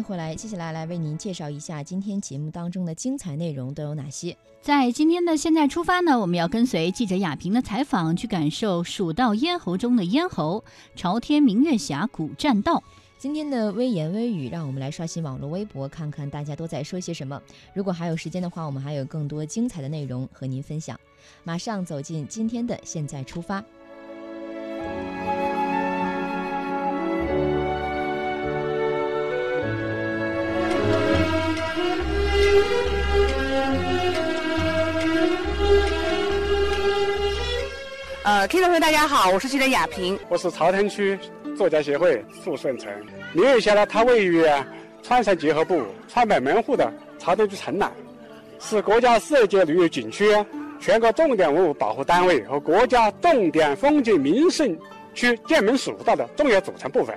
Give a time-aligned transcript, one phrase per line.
[0.00, 4.34] 迎回来，接下来来为您介绍一下今天节目当中的精彩内容都有哪些。
[4.62, 10.64] 在今天的现在出发呢，我们要跟随记者亚平的采访，去感受蜀道咽喉中的咽喉——
[10.96, 12.82] 朝天明月峡古栈道。
[13.18, 17.40] 今天的微言微语，让我们来刷新网络微博，看看大家都在说些什么。
[17.74, 20.98] 如果还有时间的话，我们还有更多精彩的内容和您分享。
[21.44, 23.62] 马上走进今天的现在出发。
[38.30, 41.18] 呃，听众朋友，大家好，我是记者亚平，我是朝天区
[41.56, 42.88] 作家协会傅顺成。
[43.32, 44.46] 明月峡呢，它位于
[45.02, 47.90] 川陕结合部川北门户的朝天区城南，
[48.60, 50.32] 是国家四级旅游景区、
[50.78, 54.78] 全国重点文物保护单位和国家重点风景名胜
[55.12, 57.12] 区剑门蜀道的重要组成部分。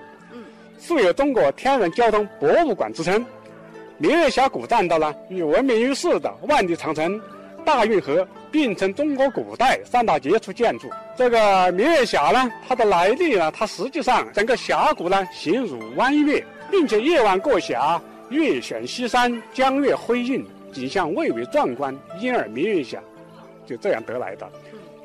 [0.80, 3.24] 素有“中国天然交通博物馆”之称。
[4.00, 7.22] 明月峡古栈道呢，与闻名于世的万里长城。
[7.64, 10.90] 大运河并称中国古代三大杰出建筑。
[11.16, 23.00] 这个明月峡呢，它的来历呢，它实际上整个峡谷呢形如弯月，并且夜晚过峡，月悬西山，江月辉映，景象蔚为壮观，因而明月峡
[23.66, 24.48] 就这样得来的。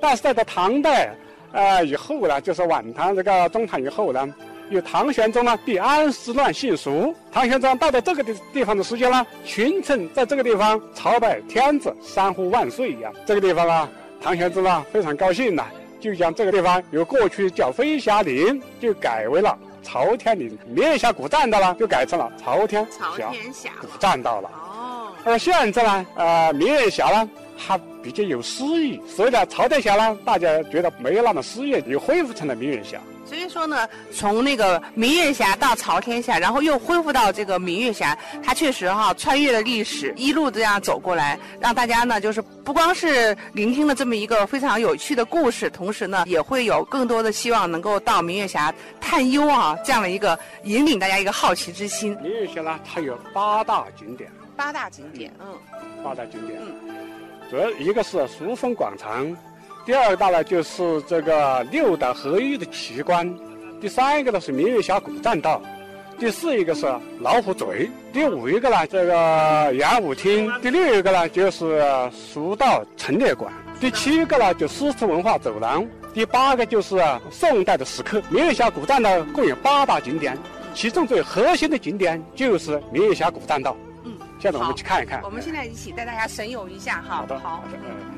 [0.01, 1.14] 但是在唐代，
[1.53, 4.34] 呃以后呢，就是晚唐这个中唐以后呢。
[4.70, 7.14] 有唐玄宗呢，避安史乱幸蜀。
[7.33, 13.12] 唐玄宗到了这个地地方的时间呢，群臣在这个地方朝拜天子，三呼万岁一样。
[13.24, 13.89] 这个地方啊，
[14.20, 15.64] 唐玄宗呢非常高兴呐，
[16.01, 20.58] 就将这个地方由过去叫飞霞岭，就改为了朝天岭。
[20.67, 22.86] 明月峡古栈道呢，就改成了朝天
[23.52, 24.51] 峡古栈道了。
[24.51, 25.12] 哦。
[25.24, 33.01] 而现在呢，呃，明月峡呢，它比较有诗意，所以呢，朝天峡呢，大家觉得没有那么诗意，又恢复成了明月峡。
[33.28, 52.16] 所以说呢，从那个明月峡到朝天峡，然后又恢复到这个明月峡，它确实哈穿越了历史，一路这样走过来，让大家呢就是不光是聆听了这么一个非常有趣的故事，同时呢也会有更多的希望能够到明月峡探幽啊这样的一个引领大家一个好奇之心。
[52.22, 54.30] 明月峡呢，它有八大景点。
[54.56, 55.46] 八大景点，嗯。
[56.02, 56.90] 八大景点，嗯。
[57.50, 59.36] 主要一个是书风广场。
[59.89, 63.27] 第二大呢，就是这个六岛合一的奇观；
[63.81, 65.63] 第三一个呢是明月峡谷栈道；
[66.19, 66.85] 第四一个是
[67.21, 71.83] 老虎嘴；第五一个呢这个演武厅；第六一个呢就是
[72.13, 73.51] 蜀道陈列馆；
[73.81, 75.83] 第七个呢就诗词文化走廊；
[76.13, 78.20] 第八个就是宋代的石刻。
[78.29, 80.37] 明月峡谷栈道共有八大景点，
[80.75, 83.75] 其中最核心的景点就是明月峡谷栈道。
[84.05, 85.23] 嗯，现在我们去看一看。
[85.25, 87.17] 我们现在一起带大家神游一下哈。
[87.17, 88.17] 好的，好的，嗯。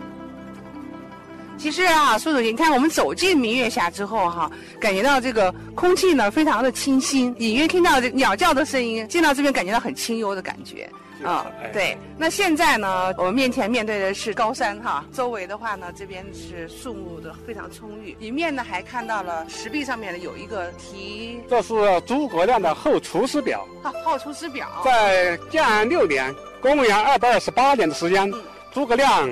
[1.61, 4.51] 其实啊，苏主席，你看我们走进明月峡之后哈，
[4.81, 10.89] 感觉到这个空气呢非常的清新，隐约听到这鸟叫的声音，进到这边感觉到很清幽的感觉
[11.23, 11.47] 啊。
[11.71, 21.75] 对，那现在呢，我们面前面对的是高山哈，周围的话呢，这边是树木的非常充裕，里面呢还看到了石壁上面呢有一个题，这是
[22.07, 23.69] 诸葛亮的《后出师表》。
[23.87, 28.33] 啊，《后出师表》在建安六年，公元二百二十八年的时间，
[28.73, 29.29] 诸葛亮，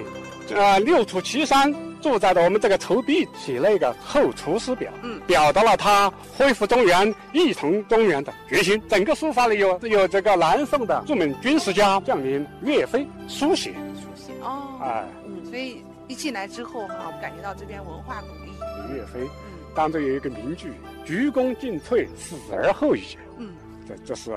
[0.54, 1.74] 呃，六出祁山。
[2.00, 8.80] 住在了我们这个筹壁写了一个《后厨师表》，嗯，表达了他恢复中原、一统中原的决心。
[8.88, 13.74] 整个书法里有有这个南宋的著名军事家将领岳飞书写。
[13.94, 18.94] 书写哦，哎，嗯，所以一进来之后哈，我感觉到这边文化古意。
[18.94, 20.72] 岳飞，嗯，当中有一个名句
[21.04, 23.02] ：“鞠躬尽瘁，死而后已。”
[23.38, 23.50] 嗯，
[23.86, 24.36] 这这是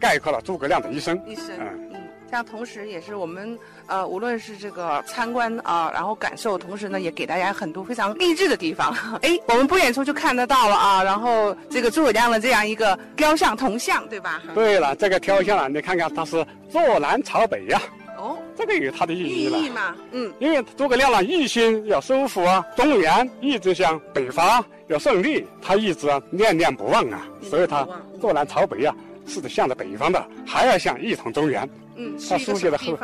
[0.00, 1.20] 概括了诸葛亮的一生。
[1.26, 1.93] 一生，嗯。
[2.34, 8.92] 像同时，也是我们呃，无论是这个参观啊，然后感受，同时呢，也给大家很多非常励志的地方。
[9.22, 14.42] 哎，我们不远处就看得到了啊，然后这个诸葛亮的这样一个雕像铜像，对吧？
[14.52, 17.80] 对了，这个雕像啊，你看看，它是坐南朝北呀。
[18.18, 19.56] 哦，这个有它的意义了。
[19.56, 27.86] 意义嘛，嗯，因为诸葛亮呢，一心要收复啊中原，一直向北伐，要胜利，他一直念念不忘啊，所以他
[28.20, 28.92] 坐南朝北啊，
[29.24, 31.68] 是向着北方的，还要向一统中原。
[31.96, 32.96] 嗯，他书写的后，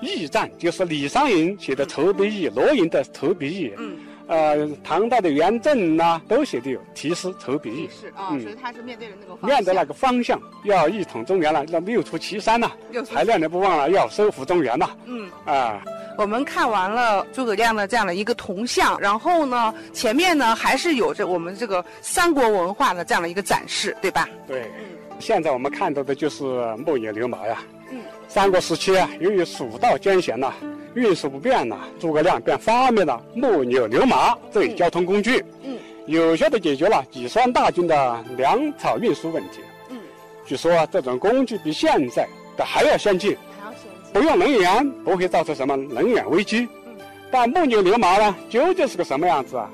[0.00, 3.68] 驿站就是李商隐写的《投笔驿》，罗隐的《投笔驿》。
[3.78, 3.96] 嗯，
[4.28, 7.88] 呃，唐代的元稹呐，都写的有题诗酬笔意。
[7.88, 12.70] 是啊，嗯所以他是面对着那个方向面对那个方向，要一统中原了，要六出祁山呐，
[13.10, 14.90] 还念念不忘了要收复中原呐。
[15.06, 15.28] 嗯。
[15.46, 15.82] 啊，
[16.16, 24.28] 我们看完了诸葛亮的这样的一个铜像，然后呢，前面呢还是有着我们这个三国文化的这样的一个展示，对吧？
[24.46, 24.70] 对。
[25.18, 26.44] 现在我们看到的就是
[26.86, 27.58] 木牛流马呀。
[27.90, 27.98] 嗯。
[28.28, 30.52] 三国时期啊，由于蜀道艰险呐、
[30.94, 35.42] 运输不便呐、诸葛亮便发明了木牛流马这一交通工具。
[35.64, 35.78] 嗯。
[36.06, 39.60] 有效地解决了几十万大军的粮草运输问题。
[39.88, 39.98] 嗯。
[40.44, 43.34] 据说这种工具比现在的还要先进。
[43.58, 44.12] 还要先进。
[44.12, 46.68] 不用能源，不会造成什么能源危机。
[46.84, 46.96] 嗯。
[47.30, 49.70] 但木牛流马呢，究竟是个什么样子啊？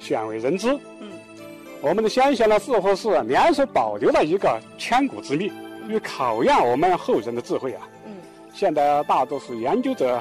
[0.00, 0.68] 鲜为人知。
[1.00, 1.08] 嗯。
[1.80, 5.52] 我们的先贤呢，似乎是联手保留了一个千古之秘，
[5.88, 7.88] 以考验我们后人的智慧啊。
[8.52, 8.54] 嗯。
[8.54, 10.20] 现在大多数研究者、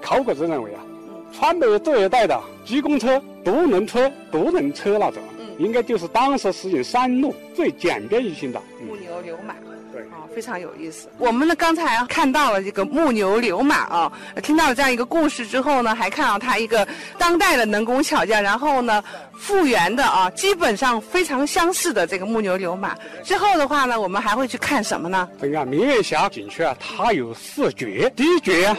[0.00, 8.60] 考古者认为啊，嗯川北这一带的机公车、独轮车、独轮车那种，嗯应该就是当时实行山路最简便易行的。
[8.80, 9.54] 嗯木牛流马。
[9.96, 11.08] 对啊，非常有意思。
[11.16, 14.12] 我们呢刚才看到了这个木牛流马啊，
[14.42, 19.02] 听到了这样一个故事之后呢，还看到它一个当代的能工巧匠，然后呢
[19.32, 22.94] 复原的啊，基本上非常相似的这个木牛流马。
[23.24, 25.26] 之后的话呢，我们还会去看什么呢？
[25.40, 28.12] 这个明月峡景区啊，它有四绝。
[28.14, 28.76] 第一绝啊，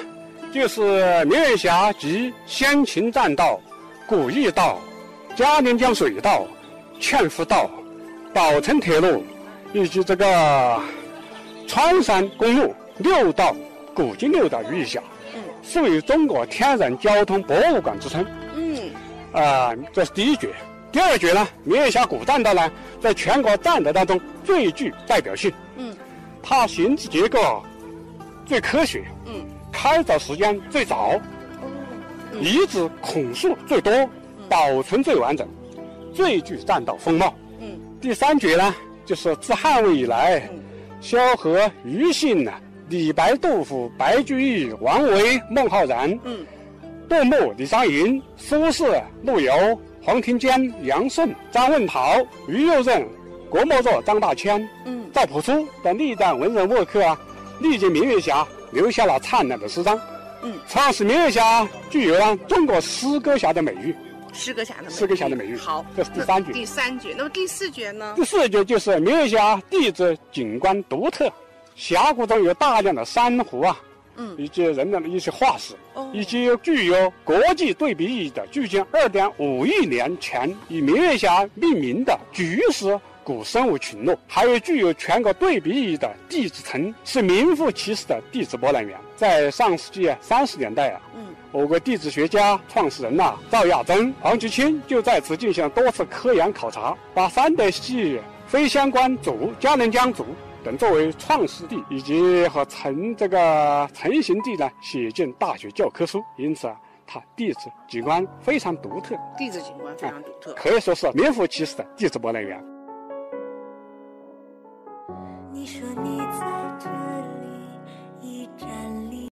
[0.53, 3.59] 就是明月峡及先秦栈道、
[4.05, 4.79] 古驿道、
[5.35, 6.45] 嘉陵江水道、
[6.99, 7.67] 劝福道、
[8.35, 9.25] 宝成铁路
[9.73, 10.79] 以及这个
[11.67, 13.55] 川山公路六道
[13.93, 15.01] 古今六道于一峡，
[15.35, 15.41] 嗯。
[15.61, 18.25] 素有中国天然交通博物馆之称。
[18.55, 18.89] 嗯。
[19.33, 20.49] 啊、这是第一绝。
[20.91, 22.71] 第二绝呢，明月峡古栈道呢，
[23.01, 25.51] 在全国栈道当中最具代表性。
[25.75, 25.93] 嗯。
[26.41, 27.61] 它形制结构
[28.45, 29.45] 最科学，嗯。
[29.71, 31.19] 开凿时间最早，
[32.31, 32.41] 嗯。
[32.41, 34.09] 遗址孔数最多，
[34.47, 35.45] 保存最完整，
[36.15, 37.33] 最具栈道风貌。
[37.59, 37.77] 嗯。
[37.99, 38.73] 第三绝呢，
[39.05, 40.59] 就是自汉魏以来，嗯
[40.99, 42.59] 萧何、庾信啊、
[42.89, 46.45] 李白、杜甫、白居易、王维、孟浩然、嗯。
[47.07, 49.53] 杜牧、李商隐、苏轼、陆游、
[50.01, 52.17] 黄庭坚、杨顺、张问陶、
[52.47, 53.07] 于右任、
[53.49, 55.05] 郭沫若、张大千、嗯。
[55.13, 57.17] 赵朴初等历代文人墨客啊，
[57.61, 59.99] 历经明月峡，留下了灿烂的诗章。
[60.43, 63.95] 嗯，创始明月峡具有了中国诗歌峡的美誉。
[64.37, 68.13] 诗歌峡的美誉诗歌峡的美誉好，这是第三绝第三绝，那么第四绝呢？
[68.15, 71.29] 第四绝就是明月峡地质景观独特，
[71.75, 73.79] 峡谷中有大量的珊瑚啊，
[74.15, 88.97] 嗯以及人的一些化石，哦以及具有国际对比意义的距今二点五亿年前以明月峡命名的菊石古生物群落，还有具有全国对比意义的地质层，是名副其实的地质博览园。
[89.17, 100.25] 在上世纪三十年代啊，嗯我国地质学家创始人呐、赵亚珍、黄菊清就在此进行了多次科研考察，把三德系、非相关组、嘉陵江组
[100.63, 106.75] 等作为创始地以及和成这个成型地呢写进大学教科书，因此啊，
[107.07, 110.53] 它地质景观非常独特，地质景观非常独特。
[110.53, 112.61] 可以说是名副其实的地质博览园。
[115.53, 116.19] 你说你